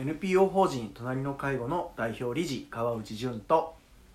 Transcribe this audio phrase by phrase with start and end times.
[0.00, 3.74] NPO 法人隣の介護の代表理事川内淳と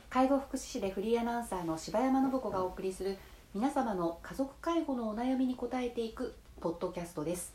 [0.10, 3.18] 介護福祉士でフリーアナウンサーの柴山信子がお送りする
[3.54, 7.54] 皆様の家族介護のお悩みに答えていくポッドキャストです。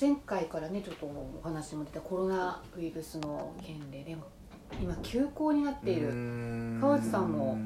[0.00, 4.22] 前回からねちょっとお話も出たコロナウイルスの件ででも
[4.80, 6.08] 今休校になっている
[6.80, 7.56] 川内さんも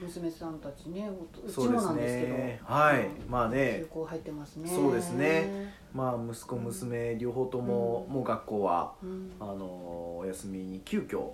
[0.00, 2.34] 娘さんたちねおうちもなんですけど。
[2.38, 3.06] ねはい。
[3.06, 3.30] うん。
[3.30, 3.78] まあね。
[3.80, 4.68] 休校入ってますね。
[4.68, 5.74] そうですね。
[5.92, 8.14] まあ息子娘両方ともうん。
[8.14, 9.32] もう学校はうん。
[9.40, 11.30] あのお休みに急遽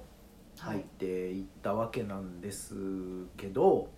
[0.58, 2.74] 入っていったわけなんです
[3.36, 3.88] けど、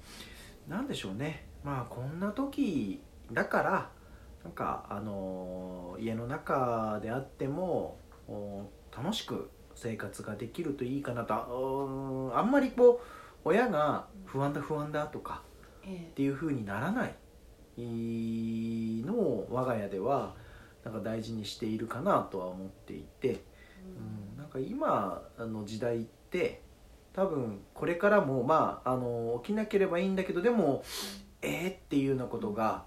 [0.69, 1.47] なんでしょうね。
[1.65, 3.01] まあこんな時
[3.33, 3.91] だから
[4.45, 7.99] なんかあの家の中であっても
[8.29, 8.63] お
[8.97, 9.51] 楽しく
[9.81, 12.31] 生活ができるといいかなと。
[12.31, 13.07] うんあんまりこう
[13.45, 15.43] 親が不安だ不安だとか
[15.85, 17.15] えっていう風にならない
[17.79, 20.35] のを我が家では
[20.85, 23.41] なんか大事にしているかなとは思っていて、え
[24.35, 26.63] うん、なんか今の時代って
[27.13, 30.83] 多分これからもまああの起きなければいいんだけどでも
[31.41, 32.85] えーっていうようなことが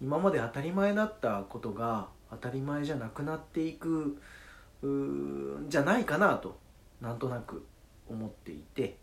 [0.00, 4.20] 今まで当たり前だったことが当たり前じゃなくなっていく
[5.68, 6.58] じゃないかなと
[7.00, 7.64] なんとなく
[8.08, 8.98] 思っていて。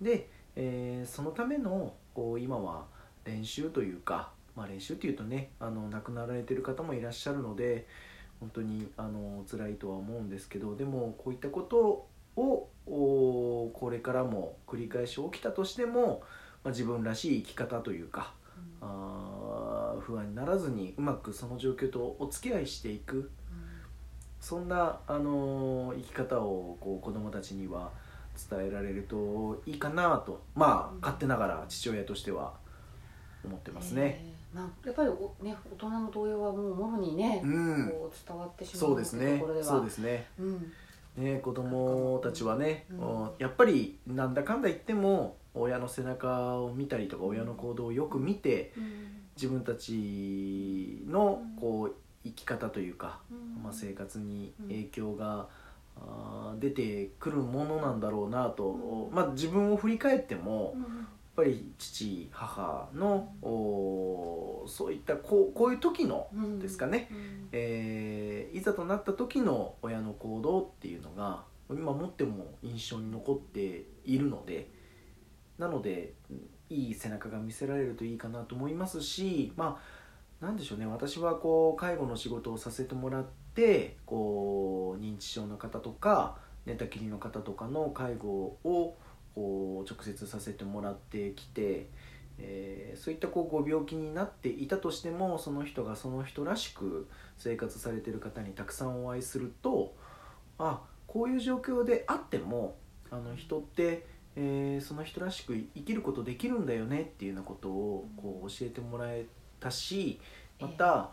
[0.00, 2.86] で、えーそのためのこう今は
[3.24, 7.86] 練習というか、まあ、練習っていうとねあの亡くなられてる方もいらっしゃるので
[8.40, 16.22] 本当にあの辛いとは思うんですけどでもこういったことをおこれからも繰り返し起きたとしても、
[16.62, 18.34] まあ、自分らしい生き方というか
[18.80, 23.30] あー不安にならずにうまくその状況とお付き合いしていく
[24.44, 27.90] そんな、あのー生き方をこう子どもたちには
[28.50, 32.52] 伝えられるといいかなとまあうん勝手ながら父親としては
[33.42, 34.20] 思ってますね。
[34.22, 37.88] ええまあ、やっぱりお、ね、大人の動揺はもうもろにね、うん。
[37.88, 39.38] こう伝わってしまそううですね。
[39.38, 39.66] ところでは。
[39.66, 40.26] そうですね。
[40.38, 40.72] うん。
[41.16, 43.00] ね子供たちはね、うん。
[43.00, 48.72] おやっぱりなんだかんだ言っても親の背中を見たりとか親の行動をよく見て
[49.36, 53.62] 自分たちのこう生き方というか、うん。
[53.62, 55.48] まあ、生活に影響が、
[55.96, 59.14] あー出てくるものなんだろうなと、うん。
[59.14, 60.82] まあ、自分を振り返っても、うん。
[60.82, 66.58] やっぱり父母のおそういったこうこういう時のうん。
[66.60, 67.48] ですかね、うん。
[67.52, 74.68] えーいざとなった時の親の行動っていうのが今持っても印象に残っているので
[75.58, 76.12] なので
[76.70, 80.03] いい背中が見せられるといいかなと思いますしまあ
[80.44, 80.86] なんでしょうね。
[80.86, 83.24] 私はこう介護の仕事をさせてもらっ
[83.54, 88.28] てこう認知症の方とか寝たきりの方とかの介護
[88.62, 88.96] を
[89.34, 91.88] こう直接させてもらってきて、
[92.38, 99.96] えーそういったこうご病気になっていたとしてもその人がその人らしく生活されてる方にたくさんお会いすると
[100.58, 102.76] あこういう状況であっても
[103.10, 104.06] あの人って、
[104.36, 110.20] えーその人らしく生きることできるんだよねっていうようなことをこう教えてもらえてたし
[110.60, 111.10] また、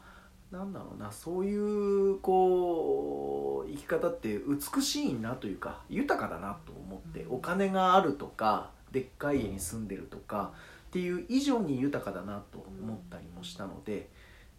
[0.51, 7.35] なんだろうなそういうこう生き方って美しいなというか豊かだなと思ってうん。
[7.35, 10.51] お金があるとかでっかい家に住んでるとか
[10.90, 14.09] っていう以上に豊かだなと思ったりもしたので。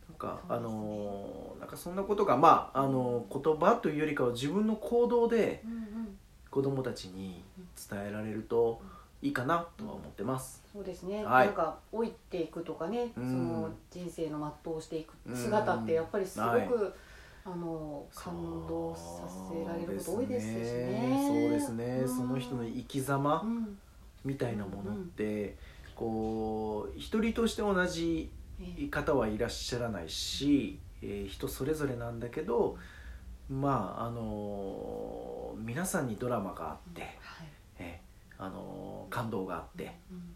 [0.08, 5.62] なんかあのーなんかそんなことがまああのー言葉というよりかは自分の行動で
[6.50, 7.42] 子供たちに
[7.90, 8.82] 伝えられると
[9.22, 10.62] いいかなとは思ってます。
[10.72, 11.46] そうですね、はい。
[11.46, 13.30] なんか老いていくとかね、うん。
[13.30, 16.68] その人生の全うしていく姿ってやっぱりすごく、はい。
[17.44, 18.34] あの感
[18.68, 19.22] 動さ
[19.52, 21.24] せられること多いですしね。
[21.26, 21.84] そうですね。
[22.02, 22.08] うん。
[22.08, 23.78] その人の生き様うん。
[24.24, 25.56] みたいなものって、
[25.96, 28.88] こう一人として同じええ。
[28.88, 32.76] 方はいらっしゃらないし、えー人それぞれなんだけど、
[33.50, 37.12] まああのー皆さんにドラマがあって、はい。
[37.40, 37.61] えー
[38.44, 39.96] あのー感動があって。
[40.10, 40.34] うん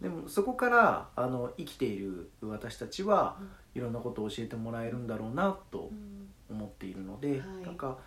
[0.00, 3.36] でもそこからあの生きている私たちは
[3.74, 7.98] いろんなことを教えてもらえるんだろうなとうん思っているので、はいなんか、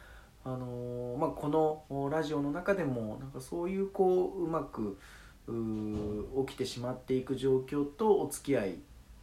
[0.46, 4.98] あのーまあ、このラジオの中でもなんかそういうこううまく
[5.48, 8.68] うー起きてしまっていく状況とお付き合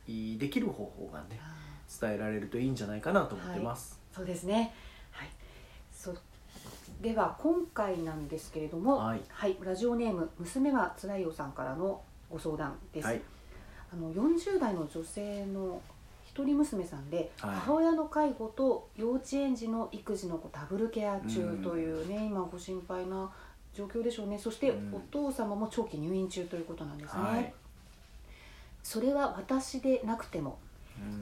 [0.06, 1.55] いできる方法がねあ
[2.00, 3.99] 伝えられるといいんじゃないかなと思ってます。
[4.12, 4.75] ーそうですね。
[5.11, 5.28] はい。
[5.90, 6.12] そ
[7.00, 9.22] では今回なんですけれども、はい。
[9.62, 13.06] ラジオネーム娘はつらいよさんからのご相談です。
[13.06, 13.20] はい、
[13.92, 15.80] あの40代の女性の
[16.26, 17.54] 一人娘さんで、はい。
[17.54, 23.30] 母親の介護と幼稚園児の育児のダブルケア中うんというね、今ご心配な
[23.72, 24.36] 状況でしょうね。
[24.36, 24.94] そしてうん。
[24.94, 27.54] お父様も長期入院中ということなんですね、はい。
[28.82, 30.58] それは私でなくても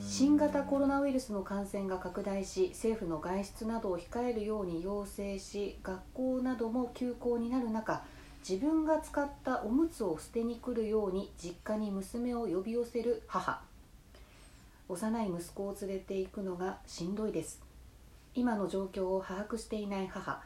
[0.01, 8.05] 新型コロナウイルスの感染が拡大し政府の外出などを控えるように要請し学校なども休校になる中
[8.49, 13.61] 自分が使ったおむつを捨てに来るように実家に娘を呼び寄せる母。
[14.89, 17.61] 幼い息子を連れて行くのがしんどいです。
[18.37, 20.41] 今の状況を把握していない母。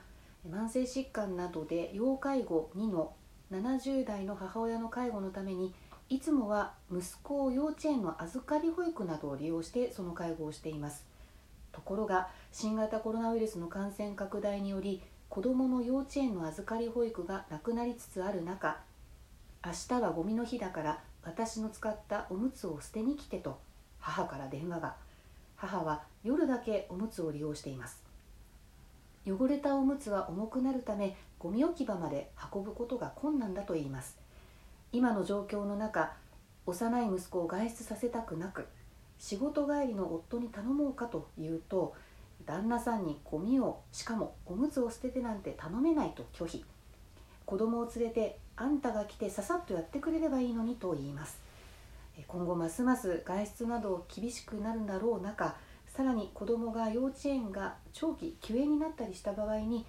[0.48, 3.12] 慢性疾患などで要介護2の
[3.52, 5.74] 70代の母親の介護のために
[6.10, 11.06] いつもは息子を幼稚園の預かり保育などを利用してその介護をしています。
[11.70, 18.78] ところが新型コロナウイルスの感染拡大により子どもの幼稚園の預かり保育がなくなりつつある中
[19.64, 23.60] 明日はゴミの日だから私の使ったおむつを捨てに来てと
[24.00, 24.96] 母から電話が。
[25.54, 28.02] 母は夜だけおむつを利用しています。
[29.26, 34.19] 汚れたおむつは重くなるためゴミ置き場まで運ぶことが困難だといいます。
[34.92, 36.12] 今の状況の中
[36.66, 38.66] 幼い息子を外出させたくなく
[39.19, 41.94] 仕事帰りの夫に頼もうかと言うと
[42.46, 46.64] 旦那さんにゴミをしかもおむつを捨ててなんて頼めないと拒否。
[47.44, 51.38] 子供を連れてあんたが来てささっとやってくれればいいのにと言います。
[52.26, 55.56] 今後ますます外出など厳しくなるだろう中
[55.87, 59.84] さらに子どもが幼稚園が長期休園になったりした場合に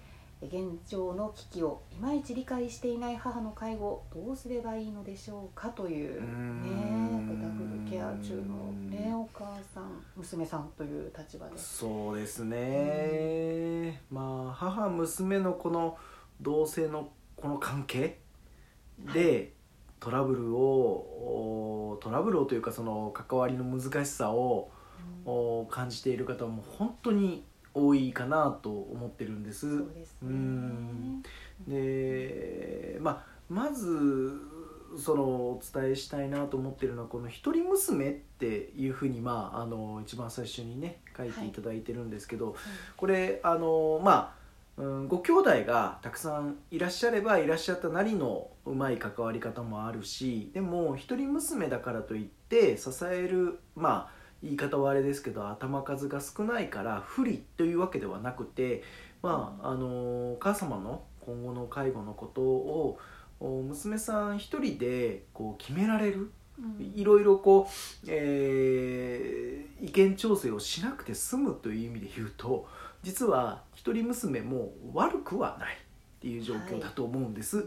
[0.46, 11.56] 現状の危機をいまいち理解していない母の介護をどうすればいいのでしょうかというねダブルケア中のねお母さん娘さんという立場で。
[11.56, 15.96] そうですね、まあ母娘のこの
[16.40, 18.18] 同性のこの関係
[19.12, 19.48] で、はい、
[20.00, 24.70] トラブルをトラブルをというかその関わりの難しさを、
[25.24, 27.44] うん、感じている方も本当に
[27.74, 29.78] 多いかなと思ってるんです。
[29.78, 31.22] そうですね、うん。
[31.66, 34.40] でまあまず
[34.96, 42.54] そのお伝えしたいなと思ってるのはこの「一人娘」っていうふうにまああの一番最初にね書いていただいてるんですけど、はい、
[42.96, 44.34] これあのま
[44.78, 58.82] あ、うん、ご兄弟がたくさんいらっしゃればいらっしゃったなりのうまい関わり方もあるしでも一人娘だからといって支えるまあ言い方はあれですけど頭数が少ないから不利というわけではなくて
[59.22, 59.86] まああの
[60.32, 62.98] お母様の今後の介護のことを
[63.40, 66.30] 娘さん一人でこう決められる、
[66.94, 72.68] いろいろこう、えー、意見調整をしなくて済むという意味で言うと
[73.02, 75.78] 実は一人娘も悪くはないっ
[76.20, 77.58] ていう状況だと思うんです。
[77.58, 77.66] はい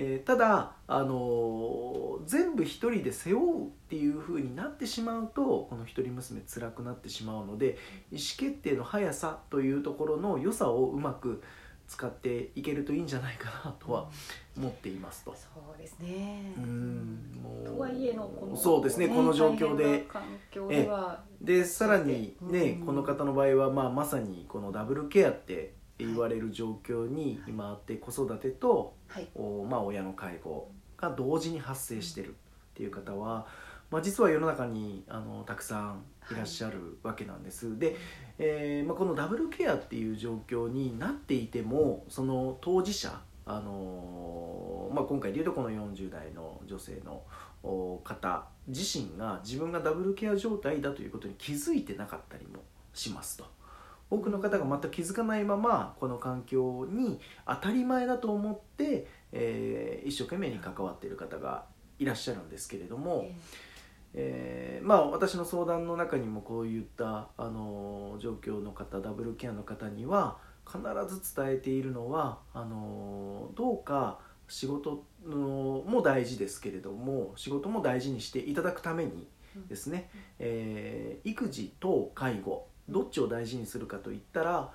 [0.00, 7.78] えー、ただ、あのー、全部一人で背負うっていう風になってしまうとこの一人娘辛くなってしまうので
[8.12, 11.42] 意思決定の速さというところの良さをうまく
[11.88, 14.08] 使っていけるといいんじゃないかなとは
[14.56, 15.34] 思っていますと。
[15.34, 16.52] そうですね。
[16.58, 20.06] うんもうとはいえのこのそうですねこの状況で。
[20.08, 32.32] 環境ではでさらにね、この方の場合はまあまさにこのダブルケアって言われる状況に今あって子育てと、はい、おまあ、親の介護が同時に発生してるっ
[32.74, 33.46] ていう方は、
[33.90, 37.68] まあ、実は世の中にあのたくさんいらっしゃるわけなんです。
[37.68, 37.96] はい、で、
[38.38, 43.20] えーまあ、このダブルケアっていう状況になっていてもその当事者
[43.50, 47.22] あのまあ、今回でいうとこの40代の女性の
[48.04, 52.62] 方自身が自分がダブルケア状態だということに気づいてなかったりも
[52.92, 53.46] しますと。
[54.10, 61.66] 多くの方が全く気づかないままこの環境に当たり前だと思って、えー、一生懸命に関わっている方が
[61.98, 63.28] いらっしゃるんですけれども、
[64.14, 79.28] えー、まあ私の相談の中にもこういったあの状況の方ダブルケアの方には必ず伝えているのはあのどうか仕事のも大事ですけれども仕事も大事にしていただくために
[79.68, 84.70] ですね、えー、育児と介護どっちを大事にするかといったら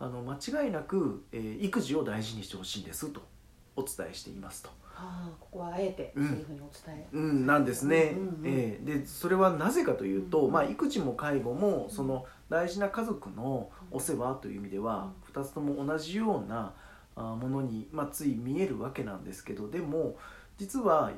[0.00, 3.20] あの間違いなく、えー、育児を大事にしてほしいですと
[3.76, 4.70] お伝えしていますと。
[4.82, 16.72] はあ、ここはあえてそういうふうにお伝え、うん、うん、なんですね、うんうん、えー、でそれはなぜかというと、うん、まあ、育児も介護もその大事な家族のお世話という意味では、2つとも同じような
[17.14, 20.16] ものに、まあ、つい見えるわけなんですけどでも
[20.56, 21.12] 実は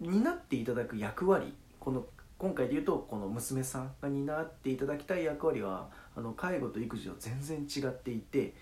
[0.00, 2.04] 担っていただく役割この
[2.40, 8.54] 今回で言うとこの娘さんが担っていただきたい役割はあの介護と育児は全然違っていて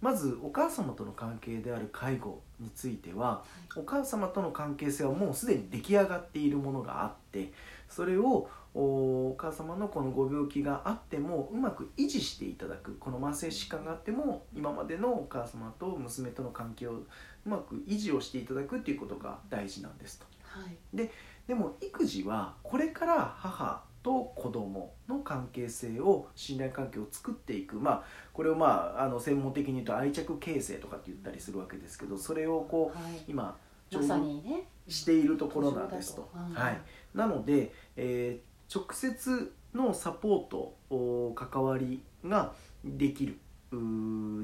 [0.00, 3.44] まずお母様との関係である介護については
[3.76, 7.52] お母様との関係性はもうすでに出来上がっているものがあって
[7.90, 17.06] それをお母様のこのご病気があってもうまく維持していただくこの慢性疾患があっても今までのお母様と娘との関係をう
[17.44, 20.26] まく維持をしていただくっていうことが大事なんですと。
[20.42, 21.10] はい、で
[21.46, 27.76] でも育児はこれから母と子供の関係性を信頼関係を作っていく。
[27.76, 33.22] まあこれをまああの専門的に言うと愛着形成とかって言ったりするわけですけどそれをこうはい。
[33.28, 33.56] 今
[33.90, 36.28] ちょまさうどにねしているところなんですと。
[36.34, 36.54] うん。
[36.54, 36.80] はい、
[37.14, 42.52] なので、えー直接のサポートお関わりが
[42.84, 43.38] できる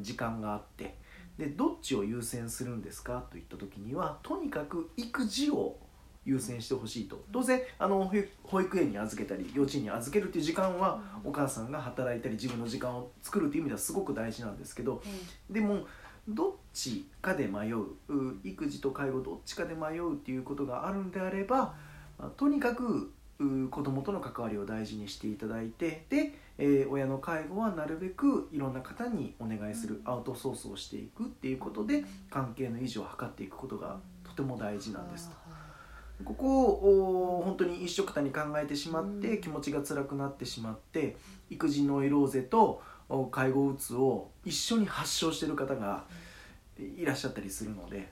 [0.01, 1.01] 時間があって。
[1.39, 5.79] でどっちを優先するんですかといった時にはとにかく育児を
[6.25, 7.25] 優先してほしいと。
[7.33, 8.11] 当然あの
[8.45, 11.33] 保育園に預けたり幼稚園に預けるっていう時間はうん。
[11.33, 15.03] お母さんが働いたり自分の時間を作るっていう意味ではすごく大事なんですけど
[15.51, 15.87] でも
[16.29, 21.75] どっちかで迷うう育児と介護どっちかで迷うっていうことがあるんであれば
[22.19, 35.42] まあとにかくう子供との関わりを大事にしていただいてで、えー親の介護はなるべくいろんな方にお願いするアウトソースをしていくっていうことで関係の維持を図っていくことがとても大事なんですと。
[36.25, 39.41] ここをお本当に一緒くたに考えてしまって、うん。
[39.41, 41.17] 気持ちが辛くなってしまって
[41.51, 46.05] 育児ノイローゼとお介護うつを一緒に発症している方が
[46.79, 48.09] いらっしゃったりするので、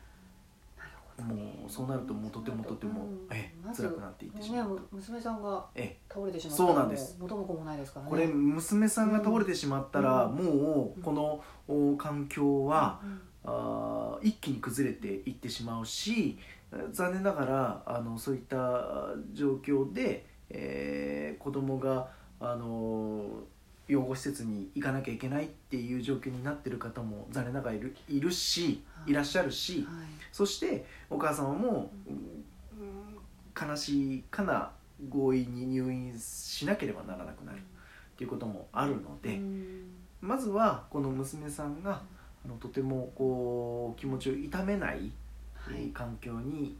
[1.18, 1.34] も
[1.68, 3.26] うそうなるともうとてもとても、うん。
[3.30, 4.76] え辛くなっていってしねまう。
[4.76, 4.82] と。
[4.92, 7.18] 娘さんがえ倒れてしまったらそうなんです。
[7.18, 8.10] もう元も子もないですからね。
[8.10, 10.36] これ娘さんが倒れてしまったら、うん。
[10.36, 13.20] もうこのお環境は、うん。
[13.42, 16.38] あー一気に崩れていってしまうし
[16.92, 18.56] 残念ながらあのそういった
[19.32, 22.08] 状況で、えー子供が
[22.38, 23.24] あの
[23.88, 29.84] 養護施設に行かなきゃいけないっていう状況になってる方も残念ながらいるいるしはいいらっしゃるしはい
[30.32, 32.44] そしてお母様も、うん
[33.60, 34.70] 悲しいかな
[35.12, 37.60] 強引に入院しなければならなくなるっ
[38.16, 39.36] ていうこともあるので。
[39.36, 42.02] うんまずはこの娘さんが
[42.44, 45.10] あのとてもこう気持ちを痛めない、
[45.92, 46.76] 環境に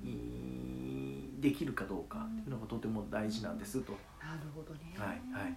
[1.40, 3.92] できるかどうかっていうのがとても大事なんですと。
[4.20, 4.94] なるほどね。
[4.96, 5.56] はいはい。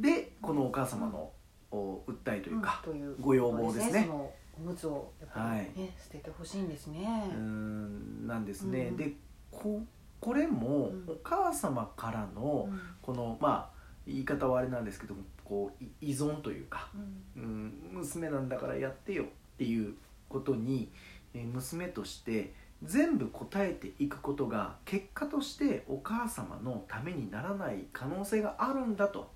[0.00, 1.30] でこのお母様の
[1.70, 2.82] お訴えというか、
[3.20, 4.08] ご要望ですね。
[4.10, 7.30] おむつをやっぱりね、捨ててほしいんですね。
[7.30, 8.88] うーんなんですね。
[8.88, 8.96] うん。
[8.96, 9.12] で
[9.50, 9.82] こ
[10.20, 11.04] これもうん。
[11.08, 12.80] お母様からのうん。
[13.02, 16.88] このまあ言い方はあれなんですけどもこうい依存というか
[17.36, 17.42] うん。
[17.42, 19.26] うん、娘なんだからやってよっ
[19.58, 19.94] ていう
[20.28, 22.52] ことに、えー娘として
[22.82, 29.30] 全部答えていくことが結果としてお母様のためにならない可能性があるんだと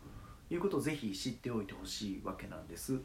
[0.51, 3.01] いうことをぜひ知っておいてほしいわけなんです、ま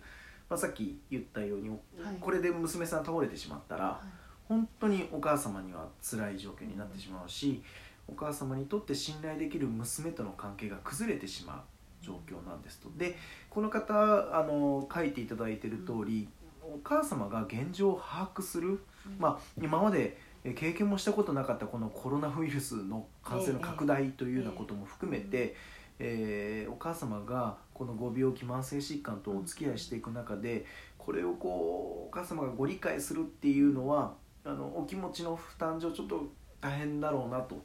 [0.52, 1.72] あ、さっき言ったように、
[2.20, 4.02] これで娘さん倒れてしまったらは
[4.48, 7.62] 本当にお母様には辛い状況になってしまうし
[8.08, 11.66] お母様にとって信頼できる娘との関係が崩れてしま
[12.02, 12.90] う状況なんですと。
[12.98, 13.18] で
[13.50, 13.94] この方
[14.38, 16.30] あの書いていただいている通り、
[16.74, 25.56] お母様が現状を把握する、いまあ、今までえ経験もしたことなかったこのコロナウイルスの感染の拡大というようなことも含めて、
[26.00, 30.66] えーお母様がこのご病気慢性疾患とお付き合いしていく中で
[30.98, 36.28] これをこうお母様がご理解するっていうのはあのお気持ちの負担上ちょっと
[36.62, 37.60] 大変だろうなと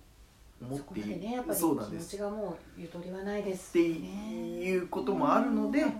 [0.67, 2.17] 思っているでねやっぱり気そうなんです。
[2.17, 3.97] 持ちがもうゆとりはないですってね
[4.63, 5.95] いうこともあるので、ね。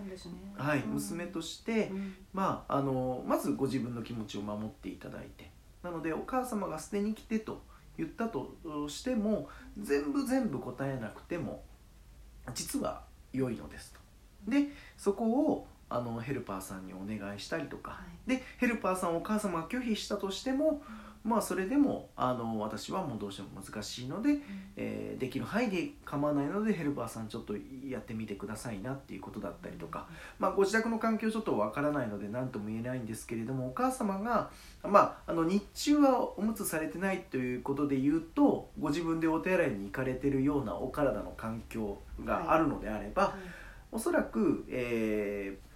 [0.57, 0.91] はい、うん。
[0.95, 2.15] 娘として、うん。
[2.33, 5.51] まあ、あのまずご自分の気持ちを守っていただいて
[5.83, 7.63] なのでお母様が捨てに来てと
[7.99, 8.57] 言ったと
[8.89, 11.63] しても全部全部答えなくても
[12.55, 13.03] 実は
[13.33, 14.01] 良いのですと。
[14.51, 18.31] でそこをあのヘルパーさんにお願いしたりとか、はい。
[18.31, 20.83] でヘルパーさんをお母様が拒否したとしても、
[21.25, 24.39] まあそれでもあの私はもうどうしても難しいので、
[24.77, 27.55] えーできる範囲で構わないのでヘルパーさんちょっと
[27.89, 30.09] やってみてくださいなっていうことだったりとか、
[30.41, 34.51] まあ、ご自宅の環境ちょっとわからないので何とも言えないんですけれどもお母様が、
[34.83, 43.33] まあ、あの日中はおむつされてないということで言うとご自分でお手洗いに行かれてるようなお体の環境があるのであれば、はい。
[43.93, 45.73] おそらく、えー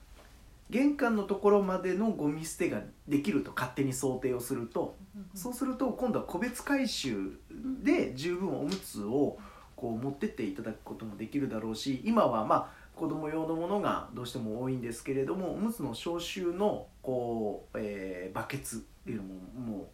[0.69, 4.97] 玄関のところまでのゴミ捨てができると勝手に想定をすると
[5.35, 7.39] そうすると今度は個別回収
[7.83, 9.39] で十分おむつを
[9.75, 19.91] こう持ってっていただくこともできるだろうし今はまあ子供用のものがどうしても多いんですけれどもおむつの消臭のこう、えーバケツっていうのも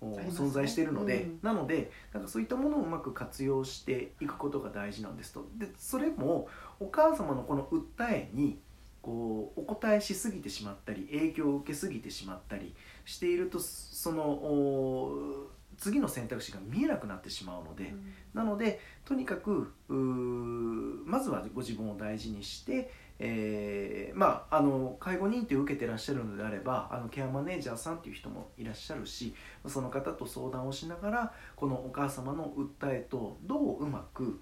[0.00, 1.38] もう存在しているので、うん。
[1.42, 5.46] なのでなんかそういったものをうまく活用していくことが大事なんですと。
[5.56, 6.48] でそれも
[6.80, 8.58] お母様のこの訴えに
[9.00, 17.94] こうお答えしすぎてしまったり影響を受けすぎてしまったりしているとそのお次の選択肢が見えなくなってしまうので、
[18.34, 29.34] なのでとにかくまずはご自分を大事にして、えーまああの介護認定を受けてらっしゃるのであればあのケアマネージャーさんっていう人もいらっしゃるし
[29.66, 34.40] その方と相談をしながらこのお母様の訴えとどううまくうう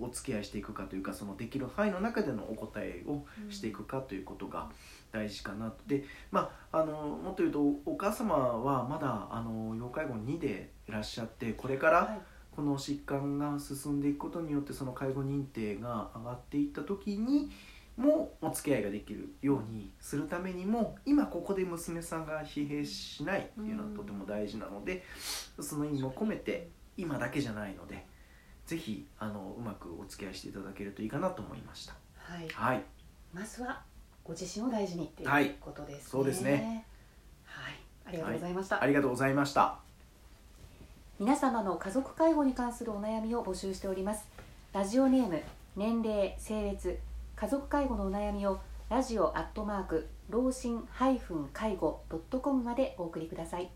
[0.00, 4.70] お付き合いしていくかというかそのできる範囲の中でのお答えをしていくかということが
[5.12, 5.76] 大事かなと。
[5.86, 12.20] でまああのもっと言うとお母様はまだあの要介護2でいらっしゃってこれから、はい。
[12.56, 17.50] この疾患が進んでいくことによってその介護認定が上がっていった時に
[17.98, 25.02] もお付き合いができるようにするためにも今ここで娘さんが疲弊しないっていうのはとても大事なので
[25.60, 28.06] その意味も込めて今だけじゃないので
[28.66, 31.94] ぜひあのうまくお付き合いしていただけるといいかなと思いました。
[32.18, 32.82] はいはい、
[33.32, 33.80] まずは
[34.24, 36.00] ご自身を大事にってはいいうことですね。
[36.02, 36.84] そうですね。
[37.44, 37.74] はい、
[38.06, 38.82] ありがとうございました。
[38.82, 39.78] ありがとうございました。
[41.18, 44.28] 皆様の家族介護に関するお悩みを募集しております。
[44.72, 45.42] ラジオネーム、
[45.76, 46.98] 年齢、性別、
[47.36, 53.70] 家族介護のお悩みをラジオアットマーク老人介護ドットコムまでお送りください。